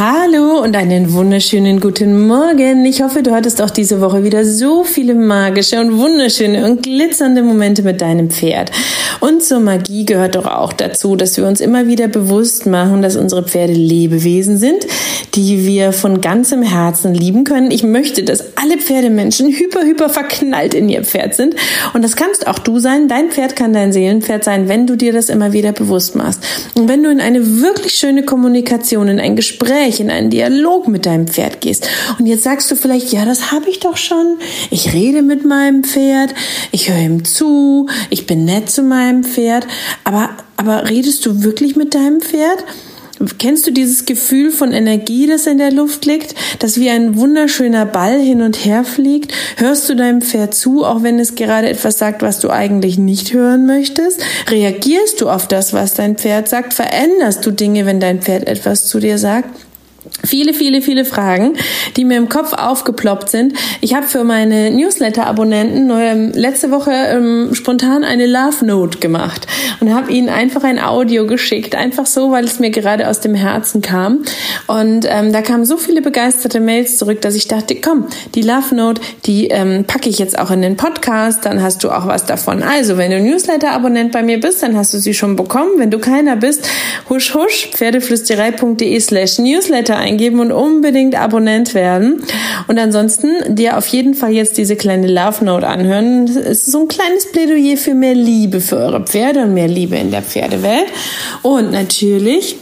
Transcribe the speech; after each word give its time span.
Hallo 0.00 0.62
und 0.62 0.76
einen 0.76 1.12
wunderschönen 1.12 1.80
guten 1.80 2.28
Morgen. 2.28 2.84
Ich 2.84 3.02
hoffe, 3.02 3.24
du 3.24 3.32
hattest 3.32 3.60
auch 3.60 3.70
diese 3.70 4.00
Woche 4.00 4.22
wieder 4.22 4.44
so 4.44 4.84
viele 4.84 5.12
magische 5.16 5.80
und 5.80 5.98
wunderschöne 5.98 6.64
und 6.66 6.84
glitzernde 6.84 7.42
Momente 7.42 7.82
mit 7.82 8.00
deinem 8.00 8.30
Pferd. 8.30 8.70
Und 9.18 9.42
zur 9.42 9.58
Magie 9.58 10.04
gehört 10.04 10.36
doch 10.36 10.46
auch 10.46 10.72
dazu, 10.72 11.16
dass 11.16 11.36
wir 11.36 11.48
uns 11.48 11.60
immer 11.60 11.88
wieder 11.88 12.06
bewusst 12.06 12.64
machen, 12.64 13.02
dass 13.02 13.16
unsere 13.16 13.42
Pferde 13.42 13.72
Lebewesen 13.72 14.56
sind, 14.58 14.86
die 15.34 15.66
wir 15.66 15.92
von 15.92 16.20
ganzem 16.20 16.62
Herzen 16.62 17.12
lieben 17.12 17.42
können. 17.42 17.72
Ich 17.72 17.82
möchte, 17.82 18.22
dass 18.22 18.56
alle 18.56 18.78
Pferdemenschen 18.78 19.48
hyper, 19.48 19.82
hyper 19.82 20.10
verknallt 20.10 20.74
in 20.74 20.88
ihr 20.88 21.02
Pferd 21.02 21.34
sind. 21.34 21.56
Und 21.92 22.02
das 22.02 22.14
kannst 22.14 22.46
auch 22.46 22.60
du 22.60 22.78
sein. 22.78 23.08
Dein 23.08 23.30
Pferd 23.30 23.56
kann 23.56 23.72
dein 23.72 23.92
Seelenpferd 23.92 24.44
sein, 24.44 24.68
wenn 24.68 24.86
du 24.86 24.94
dir 24.94 25.12
das 25.12 25.28
immer 25.28 25.52
wieder 25.52 25.72
bewusst 25.72 26.14
machst. 26.14 26.40
Und 26.76 26.88
wenn 26.88 27.02
du 27.02 27.10
in 27.10 27.20
eine 27.20 27.60
wirklich 27.60 27.94
schöne 27.94 28.22
Kommunikation, 28.22 29.08
in 29.08 29.18
ein 29.18 29.34
Gespräch, 29.34 29.87
in 30.00 30.10
einen 30.10 30.30
Dialog 30.30 30.88
mit 30.88 31.06
deinem 31.06 31.26
Pferd 31.26 31.60
gehst. 31.60 31.88
Und 32.18 32.26
jetzt 32.26 32.44
sagst 32.44 32.70
du 32.70 32.76
vielleicht, 32.76 33.12
ja, 33.12 33.24
das 33.24 33.50
habe 33.50 33.70
ich 33.70 33.80
doch 33.80 33.96
schon. 33.96 34.38
Ich 34.70 34.92
rede 34.92 35.22
mit 35.22 35.44
meinem 35.44 35.82
Pferd, 35.82 36.34
ich 36.70 36.90
höre 36.90 37.00
ihm 37.00 37.24
zu, 37.24 37.88
ich 38.10 38.26
bin 38.26 38.44
nett 38.44 38.70
zu 38.70 38.82
meinem 38.82 39.24
Pferd, 39.24 39.66
aber, 40.04 40.30
aber 40.56 40.88
redest 40.88 41.24
du 41.26 41.42
wirklich 41.42 41.76
mit 41.76 41.94
deinem 41.94 42.20
Pferd? 42.20 42.64
Kennst 43.38 43.66
du 43.66 43.72
dieses 43.72 44.04
Gefühl 44.06 44.50
von 44.50 44.72
Energie, 44.72 45.26
das 45.26 45.46
in 45.46 45.58
der 45.58 45.72
Luft 45.72 46.06
liegt, 46.06 46.34
das 46.60 46.78
wie 46.78 46.88
ein 46.88 47.16
wunderschöner 47.16 47.84
Ball 47.84 48.20
hin 48.20 48.42
und 48.42 48.64
her 48.64 48.84
fliegt? 48.84 49.32
Hörst 49.56 49.88
du 49.88 49.96
deinem 49.96 50.22
Pferd 50.22 50.54
zu, 50.54 50.84
auch 50.84 51.02
wenn 51.02 51.18
es 51.18 51.34
gerade 51.34 51.68
etwas 51.68 51.98
sagt, 51.98 52.22
was 52.22 52.38
du 52.38 52.50
eigentlich 52.50 52.96
nicht 52.96 53.32
hören 53.32 53.66
möchtest? 53.66 54.20
Reagierst 54.48 55.20
du 55.20 55.28
auf 55.28 55.48
das, 55.48 55.72
was 55.72 55.94
dein 55.94 56.16
Pferd 56.16 56.48
sagt? 56.48 56.74
Veränderst 56.74 57.44
du 57.44 57.50
Dinge, 57.50 57.86
wenn 57.86 57.98
dein 57.98 58.22
Pferd 58.22 58.46
etwas 58.46 58.86
zu 58.86 59.00
dir 59.00 59.18
sagt? 59.18 59.48
Viele, 60.24 60.52
viele, 60.52 60.82
viele 60.82 61.04
Fragen, 61.04 61.54
die 61.96 62.04
mir 62.04 62.16
im 62.16 62.28
Kopf 62.28 62.52
aufgeploppt 62.52 63.30
sind. 63.30 63.54
Ich 63.80 63.94
habe 63.94 64.06
für 64.06 64.24
meine 64.24 64.70
Newsletter-Abonnenten 64.72 65.90
ähm, 65.90 66.32
letzte 66.34 66.72
Woche 66.72 66.90
ähm, 66.90 67.54
spontan 67.54 68.02
eine 68.02 68.26
Love 68.26 68.64
Note 68.64 68.98
gemacht 68.98 69.46
und 69.80 69.94
habe 69.94 70.10
ihnen 70.12 70.28
einfach 70.28 70.64
ein 70.64 70.80
Audio 70.80 71.26
geschickt, 71.26 71.76
einfach 71.76 72.06
so, 72.06 72.32
weil 72.32 72.44
es 72.44 72.58
mir 72.58 72.70
gerade 72.70 73.08
aus 73.08 73.20
dem 73.20 73.34
Herzen 73.34 73.80
kam. 73.80 74.24
Und 74.66 75.06
ähm, 75.08 75.32
da 75.32 75.40
kamen 75.40 75.64
so 75.64 75.76
viele 75.76 76.02
begeisterte 76.02 76.58
Mails 76.58 76.98
zurück, 76.98 77.20
dass 77.20 77.36
ich 77.36 77.46
dachte, 77.46 77.76
komm, 77.76 78.08
die 78.34 78.42
Love 78.42 78.74
Note, 78.74 79.00
die 79.24 79.46
ähm, 79.48 79.84
packe 79.84 80.08
ich 80.08 80.18
jetzt 80.18 80.36
auch 80.36 80.50
in 80.50 80.62
den 80.62 80.76
Podcast, 80.76 81.44
dann 81.44 81.62
hast 81.62 81.84
du 81.84 81.90
auch 81.90 82.06
was 82.06 82.26
davon. 82.26 82.64
Also, 82.64 82.96
wenn 82.96 83.12
du 83.12 83.20
Newsletter-Abonnent 83.20 84.10
bei 84.10 84.24
mir 84.24 84.40
bist, 84.40 84.64
dann 84.64 84.76
hast 84.76 84.92
du 84.94 84.98
sie 84.98 85.14
schon 85.14 85.36
bekommen. 85.36 85.70
Wenn 85.76 85.92
du 85.92 86.00
keiner 86.00 86.34
bist, 86.34 86.68
husch 87.08 87.34
husch, 87.34 87.68
pferdeflüsterei.de 87.72 88.98
slash 88.98 89.38
Newsletter 89.38 90.07
eingeben 90.08 90.40
und 90.40 90.52
unbedingt 90.52 91.14
Abonnent 91.14 91.74
werden. 91.74 92.22
Und 92.66 92.78
ansonsten 92.78 93.54
dir 93.54 93.76
auf 93.76 93.86
jeden 93.88 94.14
Fall 94.14 94.32
jetzt 94.32 94.58
diese 94.58 94.76
kleine 94.76 95.06
Love 95.06 95.44
Note 95.44 95.66
anhören. 95.66 96.24
Es 96.24 96.62
ist 96.62 96.72
so 96.72 96.82
ein 96.82 96.88
kleines 96.88 97.30
Plädoyer 97.30 97.76
für 97.76 97.94
mehr 97.94 98.14
Liebe 98.14 98.60
für 98.60 98.76
eure 98.76 99.04
Pferde 99.04 99.42
und 99.42 99.54
mehr 99.54 99.68
Liebe 99.68 99.96
in 99.96 100.10
der 100.10 100.22
Pferdewelt. 100.22 100.86
Und 101.42 101.70
natürlich 101.72 102.56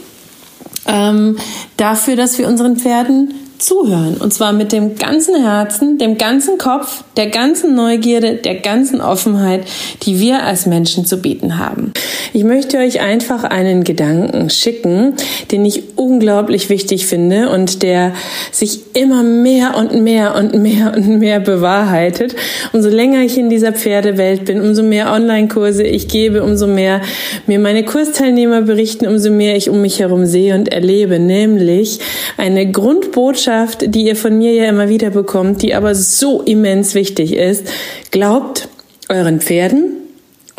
ähm, 0.87 1.37
dafür, 1.77 2.15
dass 2.15 2.37
wir 2.37 2.47
unseren 2.47 2.77
Pferden 2.77 3.33
zuhören. 3.59 4.17
Und 4.17 4.33
zwar 4.33 4.53
mit 4.53 4.71
dem 4.71 4.95
ganzen 4.95 5.35
Herzen, 5.41 5.97
dem 5.97 6.17
ganzen 6.17 6.57
Kopf, 6.57 7.03
der 7.15 7.27
ganzen 7.27 7.75
Neugierde, 7.75 8.35
der 8.35 8.55
ganzen 8.55 9.01
Offenheit, 9.01 9.65
die 10.03 10.19
wir 10.19 10.43
als 10.43 10.65
Menschen 10.65 11.05
zu 11.05 11.21
bieten 11.21 11.57
haben. 11.57 11.93
Ich 12.33 12.43
möchte 12.43 12.77
euch 12.77 13.01
einfach 13.01 13.43
einen 13.43 13.83
Gedanken 13.83 14.49
schicken, 14.49 15.13
den 15.51 15.65
ich 15.65 15.83
unglaublich 15.95 16.69
wichtig 16.69 17.07
finde 17.07 17.49
und 17.49 17.81
der 17.81 18.13
sich 18.51 18.81
immer 18.93 19.23
mehr 19.23 19.75
und 19.75 20.03
mehr 20.03 20.35
und 20.35 20.53
mehr 20.61 20.93
und 20.95 21.19
mehr 21.19 21.39
bewahrheitet. 21.39 22.35
Umso 22.73 22.89
länger 22.89 23.23
ich 23.23 23.37
in 23.37 23.49
dieser 23.49 23.73
Pferdewelt 23.73 24.45
bin, 24.45 24.61
umso 24.61 24.83
mehr 24.83 25.11
Online-Kurse 25.11 25.83
ich 25.83 26.07
gebe, 26.07 26.43
umso 26.43 26.67
mehr 26.67 27.01
mir 27.47 27.59
meine 27.59 27.83
Kursteilnehmer 27.83 28.61
berichten, 28.61 29.07
umso 29.07 29.31
mehr 29.31 29.55
ich 29.55 29.69
um 29.69 29.81
mich 29.81 29.99
herum 29.99 30.25
sehe 30.25 30.53
und 30.55 30.71
erlebe, 30.71 31.19
nämlich 31.19 31.99
eine 32.37 32.69
Grundbotschaft, 32.69 33.46
Botschaft, 33.47 33.95
die 33.95 34.03
ihr 34.05 34.17
von 34.17 34.37
mir 34.37 34.53
ja 34.53 34.65
immer 34.65 34.89
wieder 34.89 35.09
bekommt, 35.09 35.61
die 35.61 35.73
aber 35.73 35.95
so 35.95 36.41
immens 36.41 36.95
wichtig 36.95 37.33
ist. 37.33 37.65
Glaubt 38.11 38.67
euren 39.07 39.39
Pferden, 39.39 39.97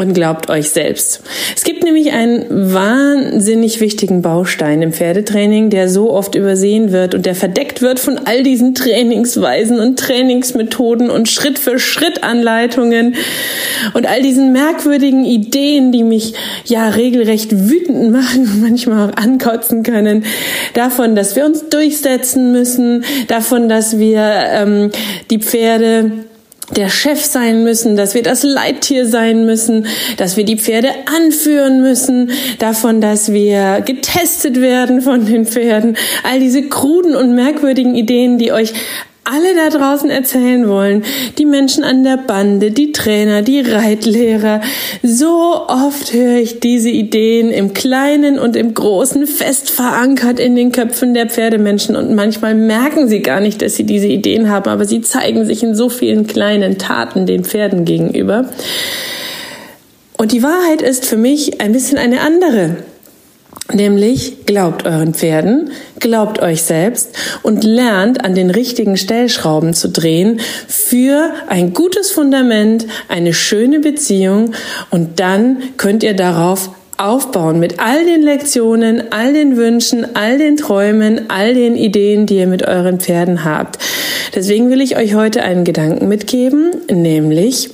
und 0.00 0.14
glaubt 0.14 0.48
euch 0.48 0.68
selbst. 0.68 1.22
Es 1.56 1.64
gibt 1.64 1.82
nämlich 1.82 2.12
einen 2.12 2.72
wahnsinnig 2.72 3.80
wichtigen 3.80 4.22
Baustein 4.22 4.80
im 4.80 4.92
Pferdetraining, 4.92 5.70
der 5.70 5.88
so 5.88 6.12
oft 6.12 6.36
übersehen 6.36 6.92
wird 6.92 7.16
und 7.16 7.26
der 7.26 7.34
verdeckt 7.34 7.82
wird 7.82 7.98
von 7.98 8.16
all 8.24 8.44
diesen 8.44 8.76
Trainingsweisen 8.76 9.80
und 9.80 9.98
Trainingsmethoden 9.98 11.10
und 11.10 11.28
Schritt 11.28 11.58
für 11.58 11.80
Schritt 11.80 12.22
Anleitungen 12.22 13.16
und 13.92 14.06
all 14.06 14.22
diesen 14.22 14.52
merkwürdigen 14.52 15.24
Ideen, 15.24 15.90
die 15.90 16.04
mich 16.04 16.34
ja 16.64 16.90
regelrecht 16.90 17.68
wütend 17.68 18.12
machen 18.12 18.42
und 18.42 18.62
manchmal 18.62 19.10
auch 19.10 19.16
ankotzen 19.16 19.82
können. 19.82 20.24
Davon, 20.74 21.14
dass 21.14 21.36
wir 21.36 21.44
uns 21.44 21.68
durchsetzen 21.68 22.52
müssen, 22.52 23.04
davon, 23.28 23.68
dass 23.68 23.98
wir 23.98 24.20
ähm, 24.22 24.90
die 25.30 25.38
Pferde 25.38 26.12
der 26.76 26.88
Chef 26.90 27.24
sein 27.24 27.64
müssen, 27.64 27.96
dass 27.96 28.14
wir 28.14 28.22
das 28.22 28.42
Leittier 28.42 29.06
sein 29.06 29.46
müssen, 29.46 29.86
dass 30.16 30.36
wir 30.36 30.44
die 30.44 30.58
Pferde 30.58 30.90
anführen 31.06 31.80
müssen, 31.80 32.30
davon, 32.58 33.00
dass 33.00 33.32
wir 33.32 33.82
getestet 33.84 34.60
werden 34.60 35.00
von 35.00 35.24
den 35.24 35.46
Pferden, 35.46 35.96
all 36.24 36.40
diese 36.40 36.62
kruden 36.62 37.16
und 37.16 37.34
merkwürdigen 37.34 37.94
Ideen, 37.94 38.38
die 38.38 38.52
euch 38.52 38.74
alle 39.28 39.54
da 39.54 39.76
draußen 39.76 40.10
erzählen 40.10 40.68
wollen, 40.68 41.04
die 41.36 41.44
Menschen 41.44 41.84
an 41.84 42.02
der 42.02 42.16
Bande, 42.16 42.70
die 42.70 42.92
Trainer, 42.92 43.42
die 43.42 43.60
Reitlehrer. 43.60 44.60
So 45.02 45.66
oft 45.68 46.12
höre 46.12 46.36
ich 46.36 46.60
diese 46.60 46.88
Ideen 46.90 47.50
im 47.50 47.74
Kleinen 47.74 48.38
und 48.38 48.56
im 48.56 48.74
Großen 48.74 49.26
fest 49.26 49.70
verankert 49.70 50.40
in 50.40 50.56
den 50.56 50.72
Köpfen 50.72 51.14
der 51.14 51.28
Pferdemenschen 51.28 51.96
und 51.96 52.14
manchmal 52.14 52.54
merken 52.54 53.08
sie 53.08 53.20
gar 53.20 53.40
nicht, 53.40 53.60
dass 53.60 53.76
sie 53.76 53.84
diese 53.84 54.08
Ideen 54.08 54.50
haben, 54.50 54.70
aber 54.70 54.84
sie 54.84 55.02
zeigen 55.02 55.44
sich 55.44 55.62
in 55.62 55.74
so 55.74 55.88
vielen 55.88 56.26
kleinen 56.26 56.78
Taten 56.78 57.26
den 57.26 57.44
Pferden 57.44 57.84
gegenüber. 57.84 58.48
Und 60.16 60.32
die 60.32 60.42
Wahrheit 60.42 60.82
ist 60.82 61.06
für 61.06 61.16
mich 61.16 61.60
ein 61.60 61.72
bisschen 61.72 61.96
eine 61.96 62.20
andere. 62.20 62.76
Nämlich 63.72 64.46
glaubt 64.46 64.86
euren 64.86 65.12
Pferden, 65.12 65.70
glaubt 66.00 66.40
euch 66.40 66.62
selbst 66.62 67.10
und 67.42 67.64
lernt 67.64 68.24
an 68.24 68.34
den 68.34 68.50
richtigen 68.50 68.96
Stellschrauben 68.96 69.74
zu 69.74 69.90
drehen 69.90 70.40
für 70.66 71.32
ein 71.48 71.74
gutes 71.74 72.10
Fundament, 72.10 72.86
eine 73.08 73.34
schöne 73.34 73.80
Beziehung 73.80 74.52
und 74.90 75.20
dann 75.20 75.58
könnt 75.76 76.02
ihr 76.02 76.14
darauf 76.14 76.70
aufbauen 76.96 77.60
mit 77.60 77.78
all 77.78 78.06
den 78.06 78.22
Lektionen, 78.22 79.12
all 79.12 79.34
den 79.34 79.56
Wünschen, 79.56 80.16
all 80.16 80.38
den 80.38 80.56
Träumen, 80.56 81.28
all 81.28 81.52
den 81.52 81.76
Ideen, 81.76 82.24
die 82.24 82.38
ihr 82.38 82.46
mit 82.46 82.66
euren 82.66 83.00
Pferden 83.00 83.44
habt. 83.44 83.78
Deswegen 84.34 84.70
will 84.70 84.80
ich 84.80 84.96
euch 84.96 85.14
heute 85.14 85.42
einen 85.42 85.64
Gedanken 85.64 86.08
mitgeben, 86.08 86.70
nämlich 86.90 87.70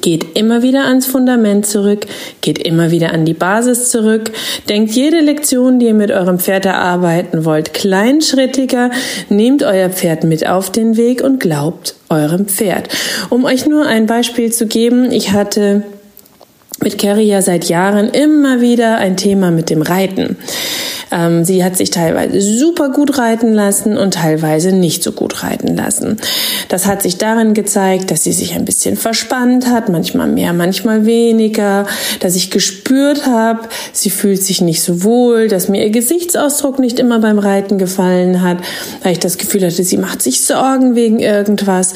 Geht 0.00 0.36
immer 0.36 0.62
wieder 0.62 0.86
ans 0.86 1.06
Fundament 1.06 1.66
zurück, 1.66 2.06
geht 2.40 2.58
immer 2.58 2.90
wieder 2.90 3.12
an 3.12 3.24
die 3.24 3.34
Basis 3.34 3.90
zurück, 3.90 4.30
denkt 4.68 4.92
jede 4.92 5.20
Lektion, 5.20 5.78
die 5.78 5.86
ihr 5.86 5.94
mit 5.94 6.10
eurem 6.10 6.38
Pferd 6.38 6.66
erarbeiten 6.66 7.44
wollt, 7.44 7.74
kleinschrittiger, 7.74 8.90
nehmt 9.28 9.62
euer 9.62 9.90
Pferd 9.90 10.24
mit 10.24 10.46
auf 10.46 10.70
den 10.70 10.96
Weg 10.96 11.22
und 11.22 11.40
glaubt 11.40 11.94
eurem 12.08 12.46
Pferd. 12.46 12.88
Um 13.30 13.44
euch 13.44 13.66
nur 13.66 13.86
ein 13.86 14.06
Beispiel 14.06 14.52
zu 14.52 14.66
geben, 14.66 15.10
ich 15.10 15.32
hatte 15.32 15.82
mit 16.82 16.98
Carrie 16.98 17.26
ja 17.26 17.42
seit 17.42 17.64
Jahren 17.64 18.08
immer 18.08 18.60
wieder 18.60 18.98
ein 18.98 19.16
Thema 19.16 19.50
mit 19.50 19.70
dem 19.70 19.82
Reiten. 19.82 20.36
Ähm, 21.10 21.44
sie 21.44 21.64
hat 21.64 21.76
sich 21.76 21.90
teilweise 21.90 22.40
super 22.40 22.90
gut 22.90 23.18
reiten 23.18 23.52
lassen 23.52 23.96
und 23.96 24.14
teilweise 24.14 24.72
nicht 24.72 25.02
so 25.02 25.12
gut 25.12 25.42
reiten 25.42 25.76
lassen. 25.76 26.18
Das 26.68 26.86
hat 26.86 27.02
sich 27.02 27.18
darin 27.18 27.54
gezeigt, 27.54 28.10
dass 28.10 28.24
sie 28.24 28.32
sich 28.32 28.54
ein 28.54 28.64
bisschen 28.64 28.96
verspannt 28.96 29.68
hat, 29.68 29.88
manchmal 29.88 30.28
mehr, 30.28 30.52
manchmal 30.52 31.06
weniger, 31.06 31.86
dass 32.20 32.36
ich 32.36 32.50
gespürt 32.50 33.26
habe, 33.26 33.68
sie 33.92 34.10
fühlt 34.10 34.42
sich 34.42 34.60
nicht 34.60 34.82
so 34.82 35.02
wohl, 35.02 35.48
dass 35.48 35.68
mir 35.68 35.84
ihr 35.84 35.90
Gesichtsausdruck 35.90 36.78
nicht 36.78 36.98
immer 36.98 37.20
beim 37.20 37.38
Reiten 37.38 37.78
gefallen 37.78 38.42
hat, 38.42 38.58
weil 39.02 39.12
ich 39.12 39.18
das 39.18 39.38
Gefühl 39.38 39.64
hatte, 39.64 39.82
sie 39.84 39.96
macht 39.96 40.22
sich 40.22 40.44
Sorgen 40.44 40.94
wegen 40.94 41.20
irgendwas. 41.20 41.94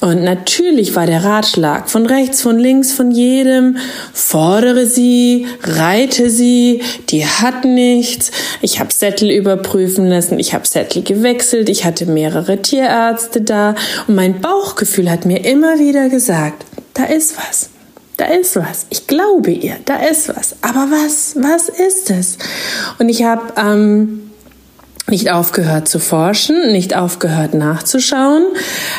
Und 0.00 0.22
natürlich 0.22 0.94
war 0.96 1.06
der 1.06 1.24
Ratschlag 1.24 1.88
von 1.90 2.06
rechts, 2.06 2.42
von 2.42 2.58
links, 2.58 2.92
von 2.92 3.10
jedem, 3.10 3.76
fordere 4.12 4.86
sie, 4.86 5.46
reite 5.62 6.30
sie, 6.30 6.82
die 7.08 7.26
hat 7.26 7.64
nichts. 7.64 8.30
Ich 8.60 8.80
habe 8.80 8.92
Sättel 8.92 9.30
überprüfen 9.30 10.08
lassen, 10.08 10.38
ich 10.38 10.54
habe 10.54 10.66
Sättel 10.66 11.02
gewechselt, 11.02 11.68
ich 11.68 11.84
hatte 11.84 12.06
mehrere 12.06 12.60
Tierärzte 12.62 13.40
da 13.40 13.74
und 14.06 14.14
mein 14.14 14.40
Bauchgefühl 14.40 15.10
hat 15.10 15.24
mir 15.24 15.44
immer 15.44 15.78
wieder 15.78 16.08
gesagt, 16.08 16.64
da 16.94 17.04
ist 17.04 17.36
was. 17.36 17.70
Da 18.16 18.24
ist 18.24 18.56
was. 18.56 18.86
Ich 18.90 19.06
glaube 19.06 19.52
ihr, 19.52 19.76
da 19.84 19.96
ist 19.96 20.28
was. 20.28 20.56
Aber 20.60 20.88
was? 20.90 21.36
Was 21.36 21.68
ist 21.68 22.10
es? 22.10 22.36
Und 22.98 23.08
ich 23.08 23.22
habe 23.22 23.52
ähm, 23.56 24.27
nicht 25.10 25.30
aufgehört 25.30 25.88
zu 25.88 25.98
forschen, 25.98 26.72
nicht 26.72 26.96
aufgehört 26.96 27.54
nachzuschauen, 27.54 28.44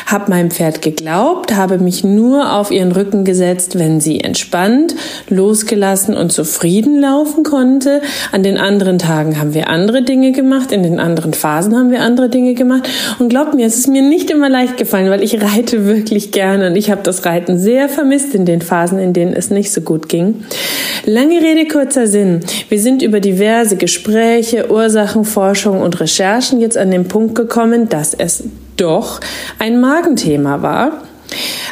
habe 0.06 0.30
meinem 0.30 0.50
Pferd 0.50 0.82
geglaubt, 0.82 1.54
habe 1.54 1.78
mich 1.78 2.04
nur 2.04 2.52
auf 2.52 2.70
ihren 2.70 2.92
Rücken 2.92 3.24
gesetzt, 3.24 3.78
wenn 3.78 4.00
sie 4.00 4.20
entspannt, 4.20 4.94
losgelassen 5.28 6.16
und 6.16 6.32
zufrieden 6.32 7.00
laufen 7.00 7.44
konnte. 7.44 8.02
An 8.32 8.42
den 8.42 8.58
anderen 8.58 8.98
Tagen 8.98 9.38
haben 9.38 9.54
wir 9.54 9.68
andere 9.68 10.02
Dinge 10.02 10.32
gemacht, 10.32 10.72
in 10.72 10.82
den 10.82 11.00
anderen 11.00 11.32
Phasen 11.32 11.76
haben 11.76 11.90
wir 11.90 12.00
andere 12.00 12.28
Dinge 12.28 12.54
gemacht. 12.54 12.88
Und 13.18 13.28
glaubt 13.28 13.54
mir, 13.54 13.66
es 13.66 13.76
ist 13.76 13.88
mir 13.88 14.02
nicht 14.02 14.30
immer 14.30 14.48
leicht 14.48 14.76
gefallen, 14.76 15.10
weil 15.10 15.22
ich 15.22 15.40
reite 15.42 15.86
wirklich 15.86 16.32
gerne 16.32 16.68
und 16.68 16.76
ich 16.76 16.90
habe 16.90 17.02
das 17.02 17.24
Reiten 17.24 17.58
sehr 17.58 17.88
vermisst 17.88 18.34
in 18.34 18.44
den 18.44 18.62
Phasen, 18.62 18.98
in 18.98 19.12
denen 19.12 19.32
es 19.32 19.50
nicht 19.50 19.72
so 19.72 19.80
gut 19.80 20.08
ging. 20.08 20.44
Lange 21.06 21.40
Rede, 21.40 21.66
kurzer 21.66 22.06
Sinn. 22.06 22.40
Wir 22.68 22.78
sind 22.78 23.02
über 23.02 23.20
diverse 23.20 23.76
Gespräche, 23.76 24.70
Ursachenforschung 24.70 25.80
und 25.80 25.98
Recherchen 25.98 26.60
jetzt 26.60 26.76
an 26.76 26.90
den 26.90 27.08
Punkt 27.08 27.34
gekommen, 27.34 27.88
dass 27.88 28.12
es 28.12 28.44
doch 28.76 29.20
ein 29.58 29.80
Magenthema 29.80 30.60
war. 30.60 31.02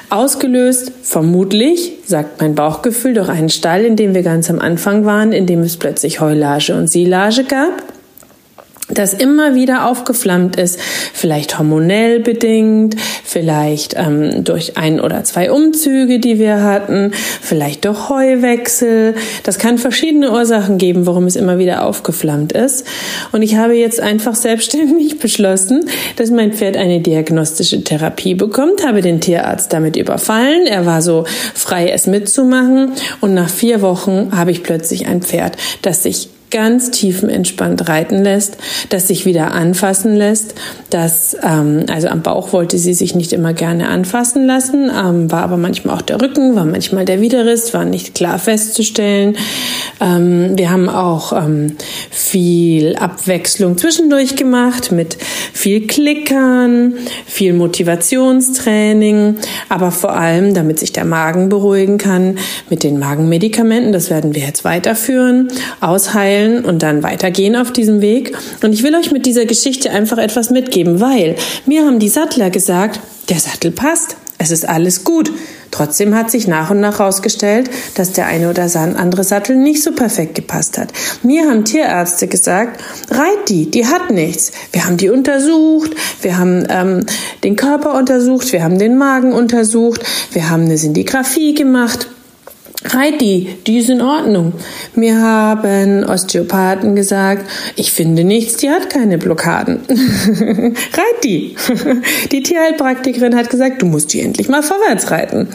Ausgelöst 0.09 0.93
vermutlich, 1.03 1.93
sagt 2.07 2.41
mein 2.41 2.55
Bauchgefühl, 2.55 3.13
durch 3.13 3.29
einen 3.29 3.51
Stall, 3.51 3.85
in 3.85 3.97
dem 3.97 4.15
wir 4.15 4.23
ganz 4.23 4.49
am 4.49 4.61
Anfang 4.61 5.05
waren, 5.05 5.33
in 5.33 5.47
dem 5.47 5.61
es 5.61 5.77
plötzlich 5.77 6.21
Heulage 6.21 6.75
und 6.75 6.89
Silage 6.89 7.45
gab 7.45 7.83
das 8.99 9.15
immer 9.15 9.55
wieder 9.55 9.87
aufgeflammt 9.87 10.57
ist, 10.57 10.81
vielleicht 10.81 11.59
hormonell 11.59 12.21
bedingt, 12.21 12.97
vielleicht 13.25 13.95
ähm, 13.97 14.43
durch 14.45 14.77
ein 14.77 15.01
oder 15.01 15.23
zwei 15.25 15.53
Umzüge, 15.53 16.19
die 16.19 16.39
wir 16.39 16.63
hatten, 16.63 17.13
vielleicht 17.41 17.85
durch 17.85 18.09
Heuwechsel. 18.09 19.15
Das 19.45 19.59
kann 19.59 19.79
verschiedene 19.79 20.33
Ursachen 20.33 20.79
geben, 20.79 21.07
warum 21.07 21.27
es 21.27 21.37
immer 21.37 21.59
wieder 21.59 21.85
aufgeflammt 21.85 22.53
ist. 22.53 22.87
Und 23.31 23.43
ich 23.43 23.57
habe 23.57 23.75
jetzt 23.75 24.01
einfach 24.01 24.35
selbstständig 24.35 25.19
beschlossen, 25.21 25.85
dass 26.17 26.31
mein 26.31 26.53
Pferd 26.53 26.77
eine 26.77 27.01
diagnostische 27.01 27.85
Therapie 27.85 28.35
bekommt, 28.35 28.85
habe 28.85 29.01
den 29.01 29.21
Tierarzt 29.21 29.73
damit 29.73 29.97
überfallen. 29.97 30.67
Er 30.67 30.87
war 30.87 31.03
so 31.03 31.25
frei, 31.55 31.89
es 31.89 32.07
mitzumachen. 32.07 32.93
Und 33.21 33.35
nach 33.35 33.49
vier 33.49 33.81
Wochen 33.83 34.31
habe 34.37 34.51
ich 34.51 34.63
plötzlich 34.63 35.07
ein 35.07 35.23
Pferd, 35.23 35.57
das 35.83 36.03
sich 36.03 36.31
ganz 36.51 36.91
tiefenentspannt 36.91 37.89
reiten 37.89 38.23
lässt, 38.23 38.57
das 38.89 39.09
sich 39.09 39.27
wieder 39.27 39.53
anfassen 39.53 40.17
lässt, 40.17 40.55
das 40.91 41.37
ähm, 41.43 41.87
also 41.93 42.09
am 42.09 42.23
Bauch 42.23 42.53
wollte 42.53 42.79
sie 42.79 42.95
sich 42.95 43.15
nicht 43.15 43.33
immer 43.33 43.53
gerne 43.53 43.89
anfassen 43.89 44.47
lassen, 44.47 44.91
ähm, 44.91 45.31
war 45.31 45.43
aber 45.43 45.57
manchmal 45.57 45.97
auch 45.97 46.03
der 46.03 46.21
Rücken, 46.21 46.57
war 46.57 46.65
manchmal 46.65 47.05
der 47.05 47.21
Widerriss, 47.21 47.75
war 47.75 47.85
nicht 47.85 48.15
klar 48.15 48.39
festzustellen. 48.39 49.37
Ähm, 50.01 50.57
wir 50.57 50.71
haben 50.71 50.89
auch 50.89 51.33
ähm, 51.33 51.77
viel 52.11 52.97
Abwechslung 52.97 53.77
zwischendurch 53.79 54.37
gemacht 54.37 54.93
mit 54.93 55.17
viel 55.53 55.87
Klickern, 55.87 56.95
viel 57.27 57.53
Motivationstraining, 57.53 59.37
aber 59.69 59.91
vor 59.91 60.13
allem, 60.13 60.55
damit 60.55 60.79
sich 60.79 60.93
der 60.93 61.05
Magen 61.05 61.49
beruhigen 61.49 61.99
kann, 61.99 62.39
mit 62.71 62.83
den 62.83 62.99
Magenmedikamenten, 62.99 63.93
das 63.93 64.11
werden 64.11 64.35
wir 64.35 64.43
jetzt 64.43 64.65
weiterführen, 64.65 65.49
ausheilen 65.81 66.65
und 66.65 66.83
dann 66.83 67.03
weitergehen 67.03 67.57
auf 67.57 67.73
diesem 67.73 68.01
Weg. 68.01 68.37
Und 68.63 68.73
ich 68.73 68.83
will 68.83 68.95
euch 68.95 69.11
mit 69.11 69.27
dieser 69.27 69.45
Geschichte 69.45 69.91
einfach 69.91 70.19
etwas 70.19 70.51
mitgeben, 70.51 71.01
weil 71.01 71.37
mir 71.67 71.85
haben 71.85 71.99
die 71.99 72.09
Sattler 72.09 72.51
gesagt, 72.51 73.01
der 73.29 73.39
Sattel 73.39 73.71
passt, 73.71 74.17
es 74.39 74.53
ist 74.53 74.69
alles 74.69 75.05
gut. 75.05 75.33
Trotzdem 75.71 76.15
hat 76.15 76.31
sich 76.31 76.47
nach 76.47 76.71
und 76.71 76.81
nach 76.81 77.01
herausgestellt, 77.01 77.71
dass 77.95 78.13
der 78.13 78.27
eine 78.27 78.49
oder 78.49 78.69
andere 78.75 79.25
Sattel 79.25 79.57
nicht 79.57 79.83
so 79.83 79.93
perfekt 79.93 80.35
gepasst 80.35 80.79
hat. 80.79 80.93
Mir 81.23 81.49
haben 81.49 81.65
Tierärzte 81.65 82.29
gesagt, 82.29 82.81
reit 83.11 83.49
die, 83.49 83.71
die 83.71 83.87
hat 83.87 84.11
nichts. 84.11 84.53
Wir 84.73 84.87
haben 84.87 84.97
die 84.97 85.11
untersucht, 85.11 85.91
wir 86.23 86.39
haben 86.39 86.67
ähm, 86.71 87.05
den 87.45 87.57
Körper 87.57 87.99
untersucht, 87.99 88.53
wir 88.53 88.63
haben 88.63 88.79
den 88.79 88.97
Magen 88.97 89.33
untersucht, 89.33 90.03
wir 90.33 90.49
haben 90.49 90.65
eine 90.65 90.79
Sindigraphie 90.79 91.55
gemacht. 91.55 92.09
Reit 92.85 93.21
die, 93.21 93.57
die 93.67 93.79
ist 93.79 93.91
in 93.91 94.01
Ordnung. 94.01 94.53
Mir 94.95 95.21
haben 95.21 96.05
Osteopathen 96.05 96.95
gesagt, 96.95 97.51
ich 97.75 97.91
finde 97.91 98.23
nichts, 98.23 98.59
die 98.59 98.71
hat 98.71 98.89
keine 98.89 99.19
Blockaden. 99.19 99.81
Reit 99.89 101.25
die. 101.25 101.57
Die 102.31 102.43
Tierheilpraktikerin 102.43 103.35
hat 103.35 103.51
gesagt, 103.51 103.83
du 103.83 103.87
musst 103.87 104.13
die 104.13 104.21
endlich 104.21 104.49
mal 104.49 104.63
vorwärts 104.63 105.11
reiten. 105.11 105.49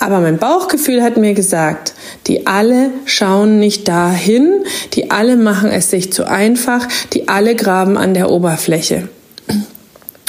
Aber 0.00 0.20
mein 0.20 0.38
Bauchgefühl 0.38 1.02
hat 1.02 1.18
mir 1.18 1.34
gesagt, 1.34 1.92
die 2.26 2.46
alle 2.46 2.92
schauen 3.04 3.58
nicht 3.58 3.86
dahin, 3.86 4.64
die 4.94 5.10
alle 5.10 5.36
machen 5.36 5.70
es 5.70 5.90
sich 5.90 6.12
zu 6.12 6.26
einfach, 6.26 6.88
die 7.12 7.28
alle 7.28 7.56
graben 7.56 7.98
an 7.98 8.14
der 8.14 8.30
Oberfläche. 8.30 9.08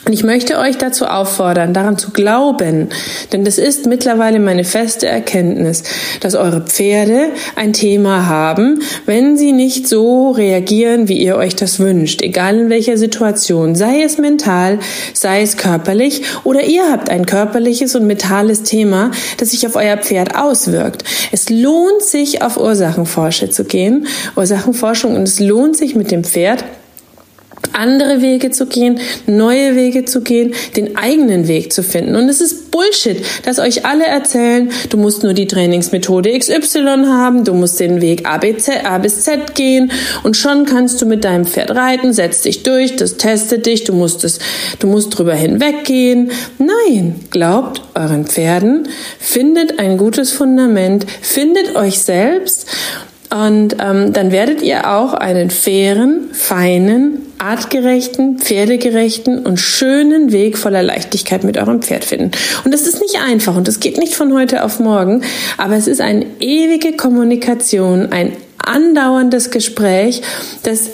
Und 0.09 0.13
ich 0.13 0.23
möchte 0.23 0.57
euch 0.57 0.75
dazu 0.75 1.05
auffordern, 1.05 1.71
daran 1.71 1.99
zu 1.99 2.09
glauben, 2.09 2.89
denn 3.31 3.45
das 3.45 3.59
ist 3.59 3.85
mittlerweile 3.85 4.39
meine 4.39 4.63
feste 4.63 5.05
Erkenntnis, 5.05 5.83
dass 6.19 6.33
eure 6.33 6.61
Pferde 6.61 7.27
ein 7.55 7.73
Thema 7.73 8.25
haben, 8.25 8.81
wenn 9.05 9.37
sie 9.37 9.51
nicht 9.51 9.87
so 9.87 10.31
reagieren, 10.31 11.09
wie 11.09 11.19
ihr 11.19 11.35
euch 11.35 11.55
das 11.55 11.77
wünscht, 11.77 12.23
egal 12.23 12.57
in 12.57 12.69
welcher 12.71 12.97
Situation, 12.97 13.75
sei 13.75 14.01
es 14.01 14.17
mental, 14.17 14.79
sei 15.13 15.43
es 15.43 15.57
körperlich 15.57 16.23
oder 16.43 16.63
ihr 16.63 16.91
habt 16.91 17.11
ein 17.11 17.27
körperliches 17.27 17.95
und 17.95 18.07
mentales 18.07 18.63
Thema, 18.63 19.11
das 19.37 19.51
sich 19.51 19.67
auf 19.67 19.75
euer 19.75 19.97
Pferd 19.97 20.35
auswirkt. 20.35 21.03
Es 21.31 21.51
lohnt 21.51 22.01
sich, 22.01 22.41
auf 22.41 22.57
Ursachenforschung 22.57 23.51
zu 23.51 23.63
gehen, 23.63 24.07
Ursachenforschung, 24.35 25.15
und 25.15 25.27
es 25.27 25.39
lohnt 25.39 25.77
sich 25.77 25.93
mit 25.93 26.09
dem 26.09 26.23
Pferd 26.23 26.65
andere 27.73 28.21
Wege 28.21 28.51
zu 28.51 28.65
gehen, 28.65 28.99
neue 29.25 29.75
Wege 29.75 30.05
zu 30.05 30.21
gehen, 30.21 30.53
den 30.75 30.97
eigenen 30.97 31.47
Weg 31.47 31.71
zu 31.71 31.83
finden. 31.83 32.15
Und 32.15 32.27
es 32.29 32.41
ist 32.41 32.71
Bullshit, 32.71 33.23
dass 33.45 33.59
euch 33.59 33.85
alle 33.85 34.05
erzählen, 34.05 34.69
du 34.89 34.97
musst 34.97 35.23
nur 35.23 35.33
die 35.33 35.47
Trainingsmethode 35.47 36.37
XY 36.37 37.05
haben, 37.07 37.43
du 37.43 37.53
musst 37.53 37.79
den 37.79 38.01
Weg 38.01 38.27
A, 38.27 38.37
B, 38.37 38.55
Z, 38.57 38.85
A 38.85 38.97
bis 38.97 39.21
Z 39.21 39.55
gehen 39.55 39.91
und 40.23 40.37
schon 40.37 40.65
kannst 40.65 41.01
du 41.01 41.05
mit 41.05 41.23
deinem 41.23 41.45
Pferd 41.45 41.71
reiten, 41.71 42.13
setz 42.13 42.41
dich 42.41 42.63
durch, 42.63 42.95
das 42.95 43.17
testet 43.17 43.65
dich, 43.65 43.83
du 43.83 43.93
musst 43.93 44.23
es, 44.23 44.39
du 44.79 44.87
musst 44.87 45.17
drüber 45.17 45.35
hinweggehen. 45.35 46.31
Nein, 46.57 47.15
glaubt 47.31 47.81
euren 47.95 48.25
Pferden, 48.25 48.87
findet 49.19 49.79
ein 49.79 49.97
gutes 49.97 50.31
Fundament, 50.31 51.05
findet 51.21 51.75
euch 51.75 51.99
selbst 51.99 52.67
und 53.29 53.75
ähm, 53.79 54.11
dann 54.11 54.31
werdet 54.31 54.63
ihr 54.63 54.89
auch 54.89 55.13
einen 55.13 55.51
fairen, 55.51 56.29
feinen, 56.33 57.19
artgerechten, 57.37 58.39
pferdegerechten 58.39 59.45
und 59.45 59.59
schönen 59.59 60.31
Weg 60.31 60.57
voller 60.57 60.81
Leichtigkeit 60.81 61.43
mit 61.43 61.57
eurem 61.57 61.81
Pferd 61.81 62.05
finden. 62.05 62.31
Und 62.65 62.73
das 62.73 62.81
ist 62.81 63.01
nicht 63.01 63.19
einfach 63.21 63.55
und 63.55 63.67
das 63.67 63.79
geht 63.79 63.99
nicht 63.99 64.15
von 64.15 64.33
heute 64.33 64.63
auf 64.63 64.79
morgen, 64.79 65.21
aber 65.57 65.75
es 65.75 65.87
ist 65.87 66.01
eine 66.01 66.25
ewige 66.39 66.97
Kommunikation, 66.97 68.11
ein 68.11 68.33
andauerndes 68.57 69.51
Gespräch, 69.51 70.23
das 70.63 70.89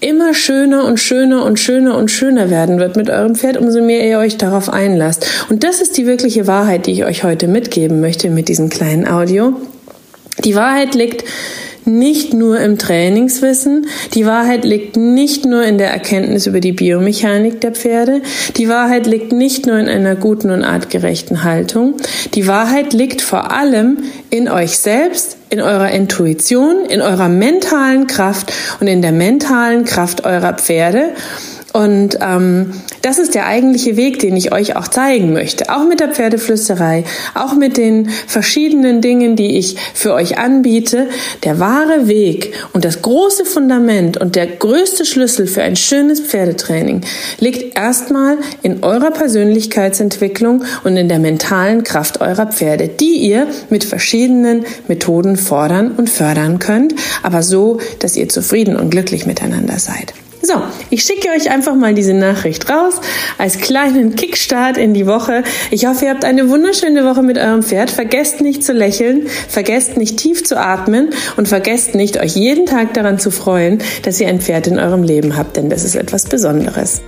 immer 0.00 0.34
schöner 0.34 0.84
und 0.84 0.98
schöner 0.98 1.44
und 1.44 1.58
schöner 1.58 1.96
und 1.96 2.10
schöner 2.10 2.50
werden 2.50 2.78
wird 2.80 2.96
mit 2.96 3.08
eurem 3.08 3.34
Pferd, 3.34 3.56
umso 3.56 3.80
mehr 3.80 4.06
ihr 4.06 4.18
euch 4.18 4.36
darauf 4.36 4.68
einlasst. 4.68 5.26
Und 5.48 5.64
das 5.64 5.80
ist 5.80 5.96
die 5.96 6.06
wirkliche 6.06 6.46
Wahrheit, 6.46 6.86
die 6.86 6.92
ich 6.92 7.04
euch 7.04 7.24
heute 7.24 7.48
mitgeben 7.48 8.00
möchte 8.00 8.28
mit 8.28 8.48
diesem 8.48 8.68
kleinen 8.68 9.06
Audio. 9.06 9.54
Die 10.38 10.54
Wahrheit 10.54 10.94
liegt 10.94 11.24
nicht 11.84 12.32
nur 12.32 12.60
im 12.60 12.78
Trainingswissen, 12.78 13.86
die 14.14 14.24
Wahrheit 14.24 14.64
liegt 14.64 14.96
nicht 14.96 15.44
nur 15.44 15.64
in 15.64 15.78
der 15.78 15.90
Erkenntnis 15.90 16.46
über 16.46 16.60
die 16.60 16.72
Biomechanik 16.72 17.60
der 17.60 17.72
Pferde, 17.72 18.22
die 18.56 18.68
Wahrheit 18.68 19.06
liegt 19.06 19.32
nicht 19.32 19.66
nur 19.66 19.78
in 19.78 19.88
einer 19.88 20.14
guten 20.14 20.50
und 20.50 20.62
artgerechten 20.62 21.42
Haltung, 21.42 21.96
die 22.34 22.46
Wahrheit 22.46 22.92
liegt 22.92 23.20
vor 23.20 23.50
allem 23.50 23.98
in 24.30 24.48
euch 24.48 24.78
selbst, 24.78 25.36
in 25.50 25.60
eurer 25.60 25.90
Intuition, 25.90 26.86
in 26.86 27.02
eurer 27.02 27.28
mentalen 27.28 28.06
Kraft 28.06 28.52
und 28.80 28.86
in 28.86 29.02
der 29.02 29.12
mentalen 29.12 29.84
Kraft 29.84 30.24
eurer 30.24 30.54
Pferde. 30.54 31.10
Und 31.72 32.18
ähm, 32.20 32.72
das 33.00 33.18
ist 33.18 33.34
der 33.34 33.46
eigentliche 33.46 33.96
Weg, 33.96 34.18
den 34.18 34.36
ich 34.36 34.52
euch 34.52 34.76
auch 34.76 34.88
zeigen 34.88 35.32
möchte. 35.32 35.70
Auch 35.70 35.86
mit 35.86 36.00
der 36.00 36.08
Pferdeflüsterei, 36.08 37.04
auch 37.34 37.54
mit 37.54 37.76
den 37.76 38.10
verschiedenen 38.26 39.00
Dingen, 39.00 39.36
die 39.36 39.56
ich 39.56 39.76
für 39.94 40.12
euch 40.12 40.38
anbiete. 40.38 41.08
Der 41.44 41.58
wahre 41.58 42.08
Weg 42.08 42.52
und 42.72 42.84
das 42.84 43.00
große 43.00 43.44
Fundament 43.44 44.18
und 44.18 44.36
der 44.36 44.46
größte 44.46 45.04
Schlüssel 45.04 45.46
für 45.46 45.62
ein 45.62 45.76
schönes 45.76 46.20
Pferdetraining 46.20 47.02
liegt 47.38 47.76
erstmal 47.78 48.38
in 48.62 48.82
eurer 48.82 49.10
Persönlichkeitsentwicklung 49.10 50.64
und 50.84 50.96
in 50.96 51.08
der 51.08 51.18
mentalen 51.18 51.84
Kraft 51.84 52.20
eurer 52.20 52.46
Pferde, 52.46 52.88
die 52.88 53.16
ihr 53.16 53.46
mit 53.70 53.84
verschiedenen 53.84 54.64
Methoden 54.88 55.36
fordern 55.36 55.92
und 55.92 56.10
fördern 56.10 56.58
könnt, 56.58 56.94
aber 57.22 57.42
so, 57.42 57.78
dass 57.98 58.16
ihr 58.16 58.28
zufrieden 58.28 58.76
und 58.76 58.90
glücklich 58.90 59.26
miteinander 59.26 59.78
seid. 59.78 60.12
So, 60.42 60.54
ich 60.92 61.04
schicke 61.04 61.28
euch 61.30 61.50
einfach 61.50 61.74
mal 61.74 61.94
diese 61.94 62.12
Nachricht 62.12 62.68
raus 62.68 63.00
als 63.38 63.58
kleinen 63.58 64.14
Kickstart 64.14 64.76
in 64.76 64.92
die 64.92 65.06
Woche. 65.06 65.42
Ich 65.70 65.86
hoffe, 65.86 66.04
ihr 66.04 66.10
habt 66.10 66.26
eine 66.26 66.50
wunderschöne 66.50 67.06
Woche 67.06 67.22
mit 67.22 67.38
eurem 67.38 67.62
Pferd. 67.62 67.90
Vergesst 67.90 68.42
nicht 68.42 68.62
zu 68.62 68.74
lächeln, 68.74 69.26
vergesst 69.48 69.96
nicht 69.96 70.18
tief 70.18 70.44
zu 70.44 70.60
atmen 70.60 71.08
und 71.38 71.48
vergesst 71.48 71.94
nicht, 71.94 72.20
euch 72.20 72.36
jeden 72.36 72.66
Tag 72.66 72.92
daran 72.92 73.18
zu 73.18 73.30
freuen, 73.30 73.78
dass 74.02 74.20
ihr 74.20 74.28
ein 74.28 74.42
Pferd 74.42 74.66
in 74.66 74.78
eurem 74.78 75.02
Leben 75.02 75.34
habt, 75.36 75.56
denn 75.56 75.70
das 75.70 75.82
ist 75.82 75.94
etwas 75.94 76.24
Besonderes. 76.24 77.00